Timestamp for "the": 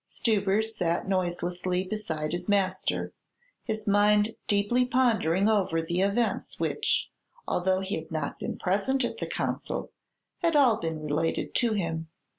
5.79-6.01, 9.19-9.27